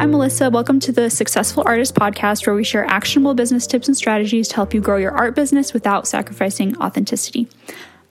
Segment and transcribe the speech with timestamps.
[0.00, 0.50] I'm Alyssa.
[0.50, 4.54] Welcome to the Successful Artist Podcast, where we share actionable business tips and strategies to
[4.54, 7.48] help you grow your art business without sacrificing authenticity.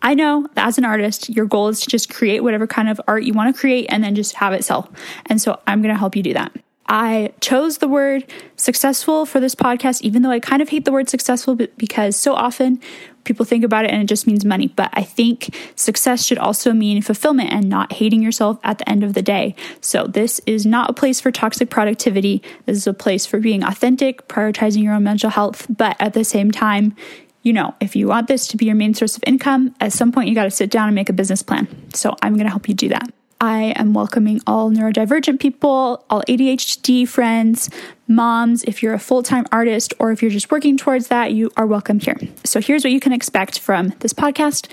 [0.04, 3.02] I know that as an artist, your goal is to just create whatever kind of
[3.08, 4.94] art you want to create and then just have it sell.
[5.26, 6.56] And so I'm going to help you do that.
[6.90, 8.26] I chose the word
[8.56, 12.34] successful for this podcast, even though I kind of hate the word successful because so
[12.34, 12.82] often
[13.26, 14.68] people think about it and it just means money.
[14.68, 19.04] But I think success should also mean fulfillment and not hating yourself at the end
[19.04, 19.56] of the day.
[19.82, 22.42] So this is not a place for toxic productivity.
[22.66, 26.24] This is a place for being authentic, prioritizing your own mental health, but at the
[26.24, 26.96] same time,
[27.44, 30.12] you know, if you want this to be your main source of income, at some
[30.12, 31.68] point you got to sit down and make a business plan.
[31.94, 33.14] So I'm going to help you do that.
[33.42, 37.70] I am welcoming all neurodivergent people, all ADHD friends,
[38.06, 38.64] moms.
[38.64, 41.66] If you're a full time artist or if you're just working towards that, you are
[41.66, 42.18] welcome here.
[42.44, 44.68] So here's what you can expect from this podcast.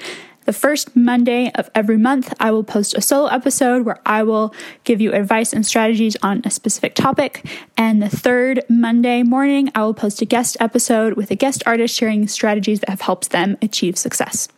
[0.46, 4.52] The first Monday of every month, I will post a solo episode where I will
[4.82, 7.44] give you advice and strategies on a specific topic.
[7.76, 11.96] And the third Monday morning, I will post a guest episode with a guest artist
[11.96, 14.48] sharing strategies that have helped them achieve success.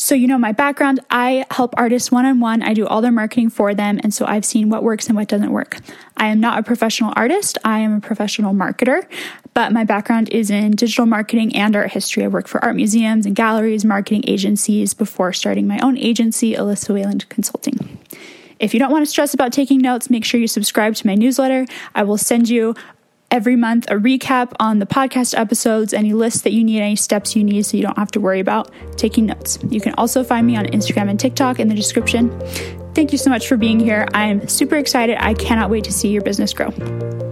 [0.00, 2.62] So, you know, my background, I help artists one on one.
[2.62, 3.98] I do all their marketing for them.
[4.04, 5.78] And so I've seen what works and what doesn't work.
[6.16, 9.02] I am not a professional artist, I am a professional marketer,
[9.54, 12.24] but my background is in digital marketing and art history.
[12.24, 16.94] I worked for art museums and galleries, marketing agencies before starting my own agency, Alyssa
[16.94, 17.98] Weyland Consulting.
[18.60, 21.14] If you don't want to stress about taking notes, make sure you subscribe to my
[21.14, 21.66] newsletter.
[21.94, 22.74] I will send you
[23.30, 27.36] every month a recap on the podcast episodes, any lists that you need, any steps
[27.36, 29.58] you need, so you don't have to worry about taking notes.
[29.68, 32.30] You can also find me on Instagram and TikTok in the description.
[32.94, 34.08] Thank you so much for being here.
[34.14, 35.16] I'm super excited.
[35.22, 37.27] I cannot wait to see your business grow.